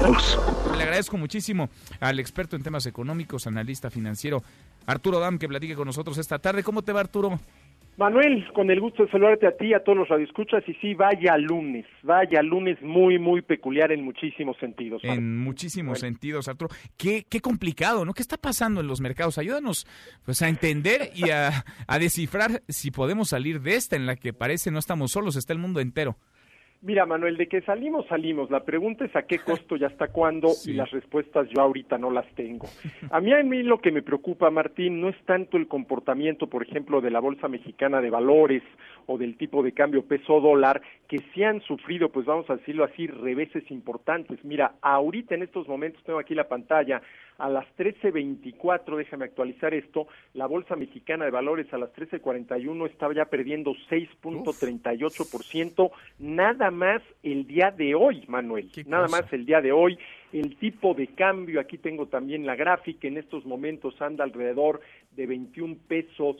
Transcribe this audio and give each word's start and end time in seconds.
Le 0.00 0.82
agradezco 0.82 1.16
muchísimo 1.16 1.70
al 2.00 2.20
experto 2.20 2.54
en 2.54 2.62
temas 2.62 2.86
económicos, 2.86 3.46
analista 3.46 3.90
financiero, 3.90 4.42
Arturo 4.86 5.18
Dam, 5.18 5.38
que 5.38 5.48
platique 5.48 5.74
con 5.74 5.86
nosotros 5.86 6.18
esta 6.18 6.38
tarde. 6.38 6.62
¿Cómo 6.62 6.82
te 6.82 6.92
va, 6.92 7.00
Arturo? 7.00 7.38
Manuel, 7.96 8.46
con 8.54 8.70
el 8.70 8.80
gusto 8.80 9.04
de 9.04 9.10
saludarte 9.10 9.48
a 9.48 9.56
ti, 9.56 9.74
a 9.74 9.82
todos 9.82 9.98
los 9.98 10.08
radioescuchas, 10.08 10.62
y 10.68 10.74
sí, 10.74 10.94
vaya 10.94 11.36
lunes, 11.36 11.84
vaya 12.04 12.42
lunes 12.42 12.80
muy, 12.80 13.18
muy 13.18 13.42
peculiar 13.42 13.90
en 13.90 14.04
muchísimos 14.04 14.56
sentidos. 14.58 15.02
En 15.02 15.36
muchísimos 15.40 15.98
sentidos, 15.98 16.46
Arturo. 16.46 16.72
Qué, 16.96 17.26
qué 17.28 17.40
complicado, 17.40 18.04
¿no? 18.04 18.14
¿Qué 18.14 18.22
está 18.22 18.36
pasando 18.36 18.80
en 18.80 18.86
los 18.86 19.00
mercados? 19.00 19.36
Ayúdanos 19.36 19.84
pues 20.24 20.40
a 20.42 20.48
entender 20.48 21.10
y 21.12 21.30
a, 21.30 21.64
a 21.88 21.98
descifrar 21.98 22.62
si 22.68 22.92
podemos 22.92 23.30
salir 23.30 23.60
de 23.62 23.74
esta 23.74 23.96
en 23.96 24.06
la 24.06 24.14
que 24.14 24.32
parece 24.32 24.70
no 24.70 24.78
estamos 24.78 25.10
solos, 25.10 25.34
está 25.34 25.52
el 25.52 25.58
mundo 25.58 25.80
entero. 25.80 26.16
Mira, 26.80 27.06
Manuel, 27.06 27.36
de 27.36 27.48
que 27.48 27.60
salimos, 27.62 28.06
salimos. 28.06 28.50
La 28.50 28.64
pregunta 28.64 29.04
es 29.04 29.14
a 29.16 29.22
qué 29.22 29.40
costo 29.40 29.76
y 29.76 29.82
hasta 29.82 30.08
cuándo, 30.08 30.52
y 30.64 30.74
las 30.74 30.90
respuestas 30.92 31.48
yo 31.50 31.60
ahorita 31.60 31.98
no 31.98 32.10
las 32.10 32.26
tengo. 32.36 32.68
A 33.10 33.20
mí, 33.20 33.32
a 33.32 33.42
mí 33.42 33.64
lo 33.64 33.80
que 33.80 33.90
me 33.90 34.02
preocupa, 34.02 34.48
Martín, 34.50 35.00
no 35.00 35.08
es 35.08 35.16
tanto 35.24 35.56
el 35.56 35.66
comportamiento, 35.66 36.46
por 36.46 36.62
ejemplo, 36.62 37.00
de 37.00 37.10
la 37.10 37.18
Bolsa 37.18 37.48
Mexicana 37.48 38.00
de 38.00 38.10
Valores 38.10 38.62
o 39.06 39.18
del 39.18 39.36
tipo 39.36 39.62
de 39.62 39.72
cambio 39.72 40.04
peso-dólar, 40.04 40.80
que 41.08 41.20
sí 41.32 41.42
han 41.42 41.62
sufrido, 41.62 42.10
pues 42.10 42.26
vamos 42.26 42.48
a 42.50 42.56
decirlo 42.56 42.84
así, 42.84 43.06
reveses 43.06 43.68
importantes. 43.70 44.44
Mira, 44.44 44.74
ahorita 44.82 45.34
en 45.34 45.42
estos 45.42 45.66
momentos 45.66 46.02
tengo 46.04 46.18
aquí 46.18 46.34
la 46.34 46.48
pantalla, 46.48 47.00
a 47.38 47.48
las 47.48 47.64
13.24, 47.76 48.96
déjame 48.96 49.24
actualizar 49.24 49.72
esto, 49.72 50.08
la 50.34 50.46
Bolsa 50.46 50.76
Mexicana 50.76 51.24
de 51.24 51.30
Valores 51.30 51.72
a 51.72 51.78
las 51.78 51.90
13.41 51.94 52.90
estaba 52.90 53.14
ya 53.14 53.26
perdiendo 53.26 53.74
6.38%, 53.88 55.90
nada 56.18 56.70
más 56.70 57.00
el 57.22 57.46
día 57.46 57.70
de 57.70 57.94
hoy, 57.94 58.24
Manuel, 58.26 58.70
nada 58.86 59.08
más 59.08 59.32
el 59.32 59.46
día 59.46 59.60
de 59.60 59.72
hoy. 59.72 59.98
El 60.30 60.56
tipo 60.56 60.92
de 60.92 61.06
cambio, 61.06 61.58
aquí 61.58 61.78
tengo 61.78 62.06
también 62.06 62.44
la 62.44 62.54
gráfica, 62.54 63.08
en 63.08 63.16
estos 63.16 63.46
momentos 63.46 64.00
anda 64.02 64.24
alrededor 64.24 64.82
de 65.12 65.26
21 65.26 65.76
pesos 65.88 66.36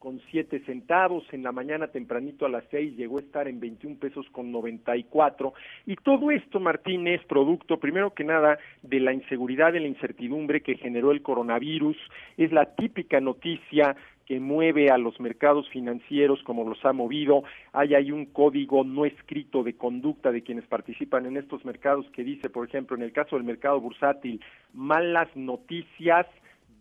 con 0.00 0.18
siete 0.30 0.60
centavos, 0.60 1.22
en 1.30 1.42
la 1.42 1.52
mañana 1.52 1.88
tempranito 1.88 2.46
a 2.46 2.48
las 2.48 2.64
seis 2.70 2.96
llegó 2.96 3.18
a 3.18 3.20
estar 3.20 3.46
en 3.46 3.60
21 3.60 3.96
pesos 4.00 4.26
con 4.32 4.50
94 4.50 5.52
y 5.86 5.94
todo 5.96 6.30
esto, 6.30 6.58
Martín, 6.58 7.06
es 7.06 7.22
producto, 7.26 7.78
primero 7.78 8.14
que 8.14 8.24
nada, 8.24 8.58
de 8.82 8.98
la 8.98 9.12
inseguridad, 9.12 9.74
de 9.74 9.80
la 9.80 9.88
incertidumbre 9.88 10.62
que 10.62 10.76
generó 10.76 11.12
el 11.12 11.20
coronavirus, 11.20 11.98
es 12.38 12.50
la 12.50 12.74
típica 12.74 13.20
noticia 13.20 13.94
que 14.24 14.40
mueve 14.40 14.90
a 14.90 14.96
los 14.96 15.20
mercados 15.20 15.68
financieros 15.68 16.42
como 16.44 16.66
los 16.66 16.82
ha 16.84 16.92
movido. 16.92 17.42
Hay 17.72 17.94
ahí 17.94 18.10
un 18.10 18.26
código 18.26 18.84
no 18.84 19.04
escrito 19.04 19.64
de 19.64 19.74
conducta 19.74 20.30
de 20.30 20.42
quienes 20.42 20.66
participan 20.66 21.26
en 21.26 21.36
estos 21.36 21.64
mercados 21.64 22.06
que 22.12 22.24
dice, 22.24 22.48
por 22.48 22.66
ejemplo, 22.66 22.96
en 22.96 23.02
el 23.02 23.12
caso 23.12 23.36
del 23.36 23.44
mercado 23.44 23.80
bursátil, 23.80 24.40
malas 24.72 25.28
noticias 25.34 26.26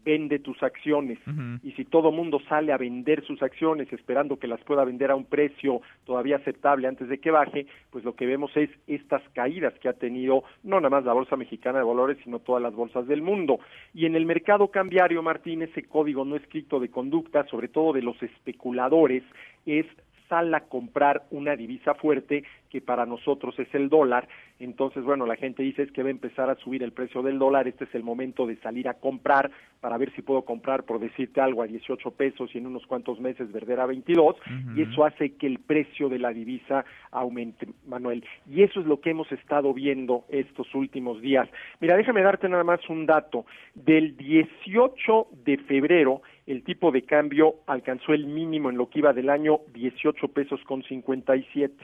vende 0.03 0.39
tus 0.39 0.61
acciones. 0.64 1.19
Y 1.64 1.72
si 1.73 1.86
todo 1.86 2.11
mundo 2.11 2.39
sale 2.47 2.72
a 2.72 2.78
vender 2.78 3.23
sus 3.25 3.42
acciones 3.42 3.92
esperando 3.92 4.38
que 4.38 4.47
las 4.47 4.61
pueda 4.61 4.83
vender 4.83 5.11
a 5.11 5.16
un 5.16 5.25
precio 5.25 5.81
todavía 6.05 6.38
aceptable 6.38 6.88
antes 6.88 7.09
de 7.09 7.19
que 7.19 7.31
baje, 7.31 7.67
pues 7.92 8.03
lo 8.03 8.16
que 8.16 8.25
vemos 8.25 8.55
es 8.55 8.70
estas 8.88 9.22
caídas 9.33 9.73
que 9.80 9.89
ha 9.89 9.94
tenido 9.94 10.44
no 10.64 10.77
nada 10.77 10.89
más 10.89 11.05
la 11.05 11.14
Bolsa 11.14 11.36
Mexicana 11.36 11.80
de 11.80 11.86
Valores, 11.86 12.17
sino 12.23 12.39
todas 12.39 12.61
las 12.61 12.73
bolsas 12.73 13.08
del 13.08 13.22
mundo. 13.22 13.59
Y 13.94 14.05
en 14.05 14.16
el 14.16 14.25
mercado 14.25 14.70
cambiario, 14.70 15.22
Martín, 15.22 15.61
ese 15.61 15.83
código 15.83 16.25
no 16.25 16.36
escrito 16.36 16.80
de 16.80 16.89
conducta, 16.89 17.45
sobre 17.47 17.67
todo 17.67 17.94
de 17.94 18.02
los 18.02 18.22
especuladores, 18.22 19.23
es 19.66 19.86
sal 20.30 20.53
a 20.53 20.61
comprar 20.61 21.23
una 21.31 21.55
divisa 21.55 21.95
fuerte 21.95 22.44
que 22.69 22.81
para 22.81 23.05
nosotros 23.05 23.58
es 23.58 23.67
el 23.73 23.89
dólar. 23.89 24.27
Entonces, 24.59 25.03
bueno, 25.03 25.25
la 25.25 25.36
gente 25.36 25.63
dice 25.63 25.83
es 25.83 25.91
que 25.91 26.03
va 26.03 26.09
a 26.09 26.11
empezar 26.11 26.49
a 26.49 26.55
subir 26.55 26.83
el 26.83 26.91
precio 26.91 27.23
del 27.23 27.39
dólar, 27.39 27.67
este 27.67 27.86
es 27.86 27.95
el 27.95 28.03
momento 28.03 28.45
de 28.45 28.58
salir 28.58 28.88
a 28.88 28.94
comprar 28.94 29.49
para 29.80 29.97
ver 29.97 30.13
si 30.13 30.21
puedo 30.21 30.44
comprar, 30.44 30.83
por 30.83 30.99
decirte 30.99 31.39
algo, 31.42 31.64
a 31.64 31.67
18 31.67 32.11
pesos 32.11 32.54
y 32.54 32.58
en 32.58 32.67
unos 32.67 32.86
cuantos 32.86 33.20
meses 33.20 33.52
vender 33.52 33.80
a 33.80 33.86
22, 33.86 34.36
y 34.76 34.81
eso 34.81 35.05
hace 35.05 35.36
que 35.36 35.48
el 35.48 35.59
precio 35.59 36.09
de 36.09 36.20
la 36.20 36.31
divisa 36.31 36.83
aumente, 37.11 37.67
Manuel. 37.87 38.25
Y 38.49 38.64
eso 38.64 38.81
es 38.81 38.86
lo 38.86 38.99
que 38.99 39.11
hemos 39.11 39.31
estado 39.31 39.73
viendo 39.73 40.25
estos 40.30 40.73
últimos 40.75 41.21
días. 41.21 41.48
Mira, 41.80 41.95
déjame 41.95 42.21
darte 42.21 42.49
nada 42.49 42.65
más 42.65 42.81
un 42.89 43.05
dato. 43.05 43.45
Del 43.73 44.17
18 44.17 45.27
de 45.45 45.58
febrero, 45.59 46.21
el 46.49 46.64
tipo 46.64 46.92
de 46.92 47.04
cambio 47.04 47.58
alcanzó 47.67 48.11
el 48.11 48.26
mínimo 48.26 48.71
en 48.71 48.77
lo 48.77 48.89
que 48.89 48.99
iba 48.99 49.14
del 49.14 49.30
año 49.30 49.60
18 49.71 50.30
pesos 50.30 50.60
con 50.64 50.82
57. 50.82 51.76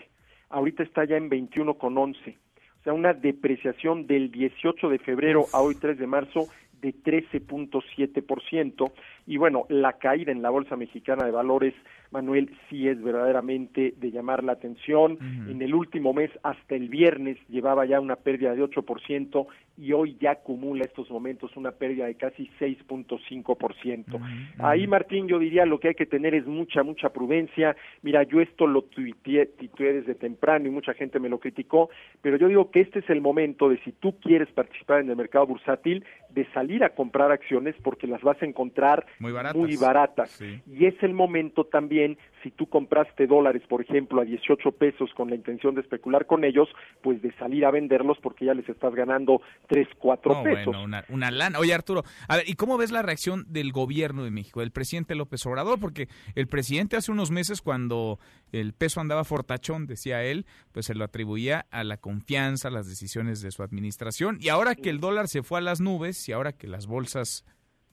Ahorita 0.50 0.82
está 0.82 1.06
ya 1.06 1.18
en 1.18 1.30
21 1.30 1.76
con 1.76 1.96
11. 1.96 2.36
O 2.80 2.84
sea, 2.84 2.94
una 2.94 3.14
depreciación 3.14 4.08
del 4.08 4.32
18 4.32 4.90
de 4.90 4.98
febrero 4.98 5.46
a 5.54 5.62
hoy 5.62 5.76
3 5.76 6.00
de 6.00 6.08
marzo 6.08 6.48
de 6.86 6.94
13.7%. 6.94 8.92
Y 9.26 9.38
bueno, 9.38 9.66
la 9.70 9.94
caída 9.94 10.32
en 10.32 10.44
la 10.44 10.52
Bolsa 10.52 10.76
Mexicana 10.76 11.26
de 11.26 11.32
Valores, 11.32 11.74
Manuel, 12.12 12.52
sí 12.70 12.88
es 12.88 13.02
verdaderamente 13.02 13.96
de 13.98 14.12
llamar 14.12 14.44
la 14.44 14.52
atención. 14.52 15.18
En 15.50 15.62
el 15.62 15.74
último 15.74 16.14
mes, 16.14 16.30
hasta 16.44 16.76
el 16.76 16.90
viernes, 16.90 17.38
llevaba 17.50 17.86
ya 17.86 18.00
una 18.00 18.16
pérdida 18.16 18.54
de 18.54 18.64
8% 18.64 19.48
y 19.78 19.92
hoy 19.92 20.16
ya 20.22 20.32
acumula 20.32 20.86
estos 20.86 21.10
momentos 21.10 21.58
una 21.58 21.72
pérdida 21.72 22.06
de 22.06 22.16
casi 22.16 22.50
6.5%. 22.60 24.20
Ahí, 24.60 24.88
Martín, 24.88 25.28
yo 25.28 25.40
diría 25.40 25.66
lo 25.66 25.80
que 25.80 25.90
hay 25.90 25.96
que 25.96 26.06
tener 26.06 26.36
es 26.36 26.46
mucha, 26.46 26.84
mucha 26.84 27.10
prudencia. 27.10 27.76
Mira, 28.04 28.24
yo 28.24 28.40
esto 28.40 28.68
lo 28.68 28.84
tuiteé, 28.84 29.48
tuiteé 29.48 29.94
desde 29.94 30.16
temprano 30.16 30.68
y 30.68 30.72
mucha 30.72 30.94
gente 30.94 31.20
me 31.20 31.30
lo 31.30 31.40
criticó, 31.40 31.90
pero 32.22 32.38
yo 32.38 32.48
digo 32.48 32.70
que 32.72 32.82
este 32.82 33.00
es 33.00 33.10
el 33.10 33.22
momento 33.22 33.68
de 33.70 33.80
si 33.80 33.92
tú 33.92 34.20
quieres 34.20 34.50
participar 34.50 35.02
en 35.02 35.10
el 35.10 35.16
mercado 35.16 35.48
bursátil, 35.48 36.06
de 36.30 36.46
salir 36.54 36.75
a 36.84 36.90
comprar 36.90 37.32
acciones 37.32 37.76
porque 37.84 38.08
las 38.08 38.22
vas 38.22 38.42
a 38.42 38.46
encontrar 38.46 39.06
muy 39.20 39.78
baratas. 39.78 40.42
Y 40.42 40.86
es 40.86 40.96
el 41.02 41.14
momento 41.14 41.66
también, 41.66 42.18
si 42.44 42.52
tú 42.52 42.68
compraste 42.68 43.28
dólares, 43.28 43.64
por 43.68 43.82
ejemplo, 43.82 44.22
a 44.22 44.26
18 44.26 44.72
pesos 44.74 45.10
con 45.16 45.30
la 45.30 45.36
intención 45.36 45.76
de 45.76 45.82
especular 45.82 46.26
con 46.26 46.44
ellos, 46.44 46.70
pues 47.02 47.22
de 47.22 47.32
salir 47.34 47.66
a 47.66 47.72
venderlos 47.72 48.18
porque 48.22 48.46
ya 48.46 48.54
les 48.54 48.68
estás 48.70 48.94
ganando 48.94 49.42
3, 49.68 49.88
4 49.98 50.44
pesos. 50.44 50.66
Bueno, 50.66 50.84
una, 50.84 51.06
una 51.10 51.32
lana. 51.32 51.60
Oye, 51.60 51.74
Arturo, 51.74 52.04
a 52.28 52.38
ver, 52.38 52.50
¿y 52.50 52.56
cómo 52.56 52.78
ves 52.78 52.92
la 52.92 53.02
reacción 53.02 53.46
del 53.48 53.72
gobierno 53.72 54.24
de 54.24 54.32
México, 54.32 54.60
del 54.60 54.72
presidente 54.72 55.16
López 55.16 55.46
Obrador? 55.46 55.80
Porque 55.80 56.08
el 56.36 56.48
presidente 56.48 56.98
hace 56.98 57.12
unos 57.12 57.32
meses, 57.32 57.62
cuando 57.62 58.20
el 58.52 58.74
peso 58.74 59.02
andaba 59.02 59.24
fortachón, 59.24 59.86
decía 59.86 60.24
él, 60.24 60.46
pues 60.72 60.86
se 60.86 60.96
lo 60.96 61.04
atribuía 61.04 61.66
a 61.72 61.84
la 61.84 61.98
confianza, 61.98 62.68
a 62.68 62.72
las 62.72 62.88
decisiones 62.88 63.42
de 63.42 63.52
su 63.52 63.64
administración. 63.64 64.38
Y 64.40 64.50
ahora 64.50 64.76
que 64.76 64.90
el 64.90 65.00
dólar 65.00 65.28
se 65.28 65.44
fue 65.44 65.60
a 65.60 65.62
las 65.62 65.82
nubes 65.82 66.28
y 66.30 66.32
ahora 66.32 66.54
que 66.56 66.68
las 66.68 66.88
bolsas 66.88 67.46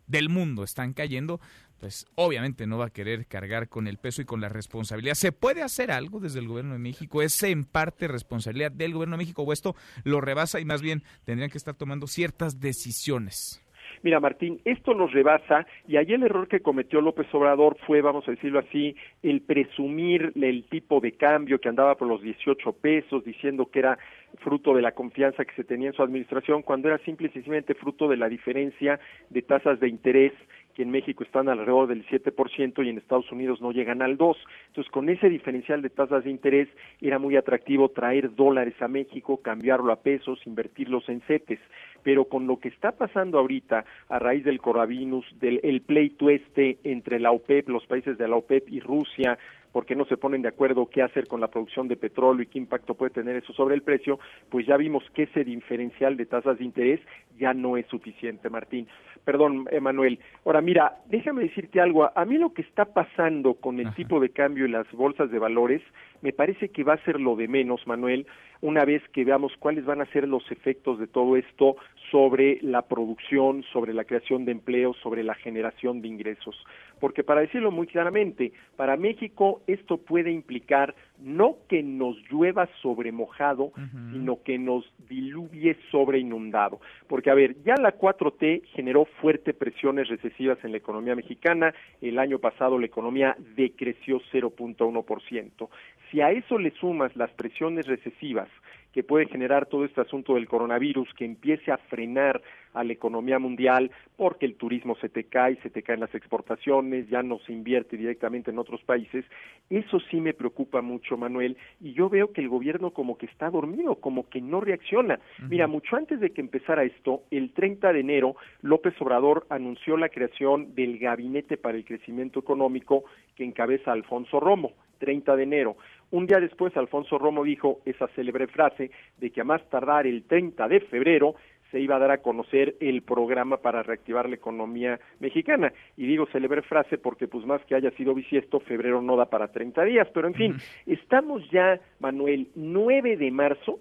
del 0.06 0.28
mundo 0.28 0.64
están 0.64 0.92
cayendo, 0.92 1.40
pues 1.80 2.06
obviamente 2.14 2.66
no 2.66 2.78
va 2.78 2.86
a 2.86 2.90
querer 2.90 3.26
cargar 3.26 3.68
con 3.68 3.88
el 3.88 3.98
peso 3.98 4.22
y 4.22 4.24
con 4.24 4.40
la 4.40 4.48
responsabilidad. 4.48 5.14
¿Se 5.14 5.32
puede 5.32 5.62
hacer 5.62 5.90
algo 5.90 6.20
desde 6.20 6.38
el 6.38 6.46
gobierno 6.46 6.74
de 6.74 6.78
México? 6.78 7.22
¿Es 7.22 7.42
en 7.42 7.64
parte 7.64 8.06
responsabilidad 8.06 8.70
del 8.70 8.92
gobierno 8.94 9.16
de 9.16 9.22
México 9.22 9.42
o 9.42 9.52
esto 9.52 9.74
lo 10.04 10.20
rebasa 10.20 10.60
y 10.60 10.64
más 10.64 10.80
bien 10.80 11.02
tendrían 11.24 11.50
que 11.50 11.58
estar 11.58 11.74
tomando 11.74 12.06
ciertas 12.06 12.60
decisiones? 12.60 13.60
Mira, 14.02 14.18
Martín, 14.18 14.60
esto 14.64 14.94
nos 14.94 15.12
rebasa 15.12 15.66
y 15.86 15.96
ahí 15.96 16.12
el 16.12 16.24
error 16.24 16.48
que 16.48 16.60
cometió 16.60 17.00
López 17.00 17.26
Obrador 17.32 17.76
fue, 17.86 18.00
vamos 18.00 18.26
a 18.26 18.32
decirlo 18.32 18.58
así, 18.58 18.96
el 19.22 19.42
presumir 19.42 20.32
el 20.34 20.64
tipo 20.68 21.00
de 21.00 21.12
cambio 21.12 21.60
que 21.60 21.68
andaba 21.68 21.96
por 21.96 22.08
los 22.08 22.20
18 22.20 22.72
pesos, 22.74 23.24
diciendo 23.24 23.66
que 23.66 23.78
era 23.78 23.98
fruto 24.38 24.74
de 24.74 24.82
la 24.82 24.92
confianza 24.92 25.44
que 25.44 25.54
se 25.54 25.64
tenía 25.64 25.88
en 25.88 25.94
su 25.94 26.02
administración, 26.02 26.62
cuando 26.62 26.88
era 26.88 26.98
simple 26.98 27.28
y 27.28 27.30
sencillamente 27.30 27.74
fruto 27.74 28.08
de 28.08 28.16
la 28.16 28.28
diferencia 28.28 28.98
de 29.30 29.42
tasas 29.42 29.80
de 29.80 29.88
interés 29.88 30.32
que 30.74 30.82
en 30.82 30.90
México 30.90 31.22
están 31.22 31.48
alrededor 31.48 31.86
del 31.86 32.06
7% 32.06 32.84
y 32.84 32.88
en 32.88 32.98
Estados 32.98 33.30
Unidos 33.30 33.60
no 33.60 33.72
llegan 33.72 34.02
al 34.02 34.16
2%. 34.16 34.36
Entonces, 34.68 34.90
con 34.90 35.08
ese 35.08 35.28
diferencial 35.28 35.82
de 35.82 35.90
tasas 35.90 36.24
de 36.24 36.30
interés 36.30 36.68
era 37.00 37.18
muy 37.18 37.36
atractivo 37.36 37.90
traer 37.90 38.34
dólares 38.34 38.74
a 38.80 38.88
México, 38.88 39.38
cambiarlo 39.42 39.92
a 39.92 39.96
pesos, 39.96 40.40
invertirlos 40.46 41.08
en 41.08 41.20
CETES. 41.22 41.60
Pero 42.02 42.24
con 42.24 42.46
lo 42.46 42.58
que 42.58 42.68
está 42.68 42.92
pasando 42.92 43.38
ahorita 43.38 43.84
a 44.08 44.18
raíz 44.18 44.44
del 44.44 44.60
coronavirus, 44.60 45.24
del 45.38 45.60
el 45.62 45.82
pleito 45.82 46.30
este 46.30 46.78
entre 46.84 47.20
la 47.20 47.30
OPEP, 47.30 47.68
los 47.68 47.86
países 47.86 48.18
de 48.18 48.26
la 48.26 48.36
OPEP 48.36 48.68
y 48.70 48.80
Rusia, 48.80 49.38
porque 49.72 49.96
no 49.96 50.04
se 50.04 50.16
ponen 50.16 50.42
de 50.42 50.48
acuerdo 50.48 50.86
qué 50.86 51.02
hacer 51.02 51.26
con 51.26 51.40
la 51.40 51.48
producción 51.48 51.88
de 51.88 51.96
petróleo 51.96 52.42
y 52.42 52.46
qué 52.46 52.58
impacto 52.58 52.94
puede 52.94 53.10
tener 53.10 53.36
eso 53.36 53.52
sobre 53.52 53.74
el 53.74 53.82
precio, 53.82 54.18
pues 54.50 54.66
ya 54.66 54.76
vimos 54.76 55.02
que 55.14 55.24
ese 55.24 55.44
diferencial 55.44 56.16
de 56.16 56.26
tasas 56.26 56.58
de 56.58 56.64
interés 56.64 57.00
ya 57.38 57.54
no 57.54 57.76
es 57.76 57.86
suficiente, 57.86 58.50
Martín. 58.50 58.86
Perdón, 59.24 59.66
Emanuel. 59.70 60.18
Ahora, 60.44 60.60
mira, 60.60 60.98
déjame 61.06 61.42
decirte 61.42 61.80
algo. 61.80 62.10
A 62.14 62.24
mí 62.24 62.38
lo 62.38 62.52
que 62.52 62.62
está 62.62 62.86
pasando 62.86 63.54
con 63.54 63.78
el 63.80 63.94
tipo 63.94 64.20
de 64.20 64.30
cambio 64.30 64.64
en 64.64 64.72
las 64.72 64.90
bolsas 64.92 65.30
de 65.30 65.38
valores, 65.38 65.80
me 66.22 66.32
parece 66.32 66.68
que 66.68 66.84
va 66.84 66.94
a 66.94 67.04
ser 67.04 67.20
lo 67.20 67.36
de 67.36 67.48
menos, 67.48 67.86
Manuel, 67.86 68.26
una 68.60 68.84
vez 68.84 69.02
que 69.12 69.24
veamos 69.24 69.52
cuáles 69.58 69.84
van 69.84 70.00
a 70.00 70.06
ser 70.06 70.28
los 70.28 70.48
efectos 70.50 70.98
de 70.98 71.08
todo 71.08 71.36
esto 71.36 71.76
sobre 72.10 72.58
la 72.62 72.82
producción, 72.82 73.64
sobre 73.72 73.92
la 73.92 74.04
creación 74.04 74.44
de 74.44 74.52
empleos, 74.52 74.96
sobre 75.02 75.24
la 75.24 75.34
generación 75.34 76.00
de 76.00 76.08
ingresos. 76.08 76.56
Porque 77.02 77.24
para 77.24 77.40
decirlo 77.40 77.72
muy 77.72 77.88
claramente, 77.88 78.52
para 78.76 78.96
México 78.96 79.60
esto 79.66 79.96
puede 79.96 80.30
implicar 80.30 80.94
no 81.18 81.56
que 81.68 81.82
nos 81.82 82.16
llueva 82.30 82.68
sobre 82.80 83.10
mojado, 83.10 83.72
sino 84.12 84.40
que 84.44 84.56
nos 84.56 84.84
diluvie 85.08 85.76
sobre 85.90 86.20
inundado. 86.20 86.80
Porque, 87.08 87.28
a 87.30 87.34
ver, 87.34 87.56
ya 87.64 87.74
la 87.74 87.98
4T 87.98 88.66
generó 88.66 89.06
fuertes 89.20 89.52
presiones 89.56 90.06
recesivas 90.10 90.62
en 90.62 90.70
la 90.70 90.76
economía 90.76 91.16
mexicana. 91.16 91.74
El 92.00 92.20
año 92.20 92.38
pasado 92.38 92.78
la 92.78 92.86
economía 92.86 93.36
decreció 93.56 94.20
0.1%. 94.32 95.68
Si 96.08 96.20
a 96.20 96.30
eso 96.30 96.56
le 96.56 96.70
sumas 96.70 97.16
las 97.16 97.32
presiones 97.32 97.88
recesivas 97.88 98.48
que 98.92 99.02
puede 99.02 99.26
generar 99.26 99.66
todo 99.66 99.84
este 99.84 100.00
asunto 100.00 100.34
del 100.34 100.48
coronavirus, 100.48 101.12
que 101.14 101.24
empiece 101.24 101.72
a 101.72 101.78
frenar 101.78 102.42
a 102.74 102.84
la 102.84 102.92
economía 102.92 103.38
mundial, 103.38 103.90
porque 104.16 104.46
el 104.46 104.54
turismo 104.54 104.96
se 104.96 105.08
te 105.08 105.24
cae, 105.24 105.56
se 105.56 105.70
te 105.70 105.82
caen 105.82 106.00
las 106.00 106.14
exportaciones, 106.14 107.08
ya 107.08 107.22
no 107.22 107.38
se 107.40 107.52
invierte 107.52 107.96
directamente 107.96 108.50
en 108.50 108.58
otros 108.58 108.82
países, 108.82 109.24
eso 109.68 110.00
sí 110.10 110.20
me 110.20 110.32
preocupa 110.32 110.80
mucho, 110.80 111.16
Manuel, 111.16 111.56
y 111.80 111.92
yo 111.92 112.08
veo 112.08 112.32
que 112.32 112.40
el 112.40 112.48
gobierno 112.48 112.90
como 112.92 113.18
que 113.18 113.26
está 113.26 113.50
dormido, 113.50 113.96
como 113.96 114.28
que 114.28 114.40
no 114.40 114.60
reacciona. 114.60 115.20
Mira, 115.48 115.66
mucho 115.66 115.96
antes 115.96 116.20
de 116.20 116.30
que 116.30 116.40
empezara 116.40 116.84
esto, 116.84 117.22
el 117.30 117.52
30 117.52 117.92
de 117.92 118.00
enero, 118.00 118.36
López 118.62 118.94
Obrador 119.00 119.46
anunció 119.50 119.96
la 119.96 120.08
creación 120.08 120.74
del 120.74 120.98
Gabinete 120.98 121.56
para 121.56 121.76
el 121.76 121.84
Crecimiento 121.84 122.40
Económico 122.40 123.04
que 123.36 123.44
encabeza 123.44 123.92
Alfonso 123.92 124.40
Romo. 124.40 124.72
30 125.02 125.34
de 125.34 125.42
enero. 125.42 125.76
Un 126.12 126.26
día 126.26 126.40
después, 126.40 126.76
Alfonso 126.76 127.16
Romo 127.16 127.42
dijo 127.42 127.80
esa 127.86 128.06
célebre 128.08 128.46
frase 128.46 128.90
de 129.16 129.30
que 129.30 129.40
a 129.40 129.44
más 129.44 129.66
tardar 129.70 130.06
el 130.06 130.24
30 130.24 130.68
de 130.68 130.80
febrero 130.80 131.34
se 131.70 131.80
iba 131.80 131.96
a 131.96 131.98
dar 131.98 132.10
a 132.10 132.18
conocer 132.18 132.76
el 132.80 133.00
programa 133.00 133.56
para 133.56 133.82
reactivar 133.82 134.28
la 134.28 134.34
economía 134.34 135.00
mexicana. 135.20 135.72
Y 135.96 136.06
digo 136.06 136.26
célebre 136.26 136.60
frase 136.60 136.98
porque 136.98 137.28
pues 137.28 137.46
más 137.46 137.64
que 137.64 137.74
haya 137.74 137.90
sido 137.92 138.12
bisiesto, 138.12 138.60
febrero 138.60 139.00
no 139.00 139.16
da 139.16 139.30
para 139.30 139.48
30 139.48 139.84
días. 139.84 140.06
Pero 140.12 140.28
en 140.28 140.34
fin, 140.34 140.56
estamos 140.84 141.50
ya, 141.50 141.80
Manuel, 141.98 142.48
9 142.56 143.16
de 143.16 143.30
marzo 143.30 143.80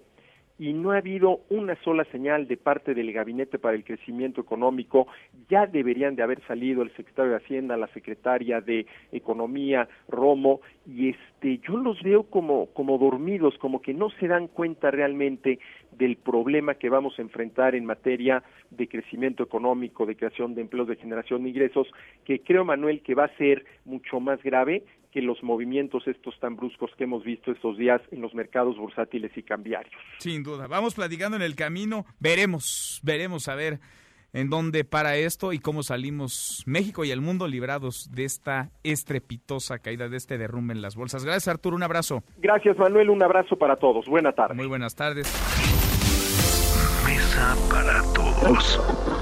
y 0.62 0.72
no 0.74 0.92
ha 0.92 0.98
habido 0.98 1.40
una 1.50 1.74
sola 1.82 2.04
señal 2.12 2.46
de 2.46 2.56
parte 2.56 2.94
del 2.94 3.12
Gabinete 3.12 3.58
para 3.58 3.74
el 3.74 3.82
Crecimiento 3.82 4.40
Económico. 4.40 5.08
Ya 5.50 5.66
deberían 5.66 6.14
de 6.14 6.22
haber 6.22 6.40
salido 6.46 6.82
el 6.82 6.94
secretario 6.94 7.32
de 7.32 7.38
Hacienda, 7.38 7.76
la 7.76 7.88
secretaria 7.88 8.60
de 8.60 8.86
Economía, 9.10 9.88
Romo, 10.08 10.60
y 10.86 11.08
este, 11.08 11.58
yo 11.66 11.76
los 11.76 12.00
veo 12.04 12.30
como, 12.30 12.66
como 12.66 12.96
dormidos, 12.96 13.58
como 13.58 13.82
que 13.82 13.92
no 13.92 14.10
se 14.20 14.28
dan 14.28 14.46
cuenta 14.46 14.92
realmente 14.92 15.58
del 15.98 16.14
problema 16.14 16.76
que 16.76 16.88
vamos 16.88 17.18
a 17.18 17.22
enfrentar 17.22 17.74
en 17.74 17.84
materia 17.84 18.44
de 18.70 18.86
crecimiento 18.86 19.42
económico, 19.42 20.06
de 20.06 20.14
creación 20.14 20.54
de 20.54 20.60
empleos, 20.60 20.86
de 20.86 20.94
generación 20.94 21.42
de 21.42 21.48
ingresos, 21.48 21.88
que 22.24 22.38
creo, 22.38 22.64
Manuel, 22.64 23.02
que 23.02 23.16
va 23.16 23.24
a 23.24 23.36
ser 23.36 23.64
mucho 23.84 24.20
más 24.20 24.40
grave 24.44 24.84
que 25.12 25.20
los 25.20 25.42
movimientos 25.42 26.08
estos 26.08 26.38
tan 26.40 26.56
bruscos 26.56 26.90
que 26.96 27.04
hemos 27.04 27.22
visto 27.22 27.52
estos 27.52 27.76
días 27.76 28.00
en 28.10 28.22
los 28.22 28.34
mercados 28.34 28.78
bursátiles 28.78 29.30
y 29.36 29.42
cambiarios. 29.42 29.94
Duda. 30.52 30.66
Vamos 30.66 30.94
platicando 30.94 31.36
en 31.36 31.42
el 31.42 31.54
camino. 31.54 32.06
Veremos, 32.18 33.00
veremos 33.02 33.48
a 33.48 33.54
ver 33.54 33.80
en 34.32 34.48
dónde 34.48 34.84
para 34.84 35.16
esto 35.16 35.52
y 35.52 35.58
cómo 35.58 35.82
salimos 35.82 36.62
México 36.66 37.04
y 37.04 37.10
el 37.10 37.20
mundo 37.20 37.46
librados 37.48 38.10
de 38.12 38.24
esta 38.24 38.70
estrepitosa 38.82 39.78
caída, 39.78 40.08
de 40.08 40.16
este 40.16 40.38
derrumbe 40.38 40.72
en 40.72 40.82
las 40.82 40.96
bolsas. 40.96 41.24
Gracias, 41.24 41.48
Arturo. 41.48 41.76
Un 41.76 41.82
abrazo. 41.82 42.22
Gracias, 42.38 42.78
Manuel. 42.78 43.10
Un 43.10 43.22
abrazo 43.22 43.56
para 43.56 43.76
todos. 43.76 44.06
Buena 44.06 44.32
tarde. 44.32 44.54
Muy 44.54 44.66
buenas 44.66 44.94
tardes. 44.94 45.26
Mesa 47.06 47.56
para 47.68 48.02
todos. 48.14 49.21